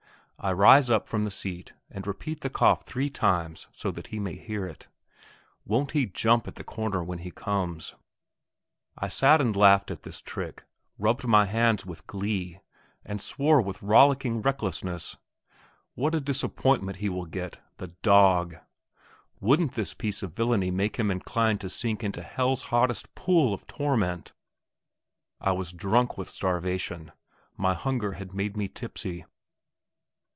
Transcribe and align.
I 0.43 0.51
rise 0.51 0.89
up 0.89 1.07
from 1.07 1.23
the 1.23 1.29
seat 1.29 1.73
and 1.91 2.07
repeat 2.07 2.39
the 2.39 2.49
cough 2.49 2.83
three 2.83 3.11
times 3.11 3.67
so 3.73 3.91
that 3.91 4.07
he 4.07 4.19
may 4.19 4.35
hear 4.37 4.65
it. 4.65 4.87
Won't 5.65 5.91
he 5.91 6.07
jump 6.07 6.47
at 6.47 6.55
the 6.55 6.63
corner 6.63 7.03
when 7.03 7.19
he 7.19 7.29
comes. 7.29 7.93
I 8.97 9.07
sat 9.07 9.39
and 9.39 9.55
laughed 9.55 9.91
at 9.91 10.01
this 10.01 10.19
trick, 10.19 10.63
rubbed 10.97 11.27
my 11.27 11.45
hands 11.45 11.85
with 11.85 12.07
glee, 12.07 12.59
and 13.05 13.21
swore 13.21 13.61
with 13.61 13.83
rollicking 13.83 14.41
recklessness. 14.41 15.15
What 15.93 16.15
a 16.15 16.19
disappointment 16.19 16.97
he 16.97 17.07
will 17.09 17.27
get, 17.27 17.59
the 17.77 17.89
dog! 18.01 18.55
Wouldn't 19.39 19.73
this 19.73 19.93
piece 19.93 20.23
of 20.23 20.33
villainy 20.33 20.71
make 20.71 20.95
him 20.95 21.11
inclined 21.11 21.61
to 21.61 21.69
sink 21.69 22.03
into 22.03 22.23
hell's 22.23 22.63
hottest 22.73 23.13
pool 23.13 23.53
of 23.53 23.67
torment! 23.67 24.33
I 25.39 25.51
was 25.51 25.71
drunk 25.71 26.17
with 26.17 26.29
starvation; 26.29 27.11
my 27.57 27.75
hunger 27.75 28.13
had 28.13 28.33
made 28.33 28.57
me 28.57 28.67
tipsy. 28.67 29.25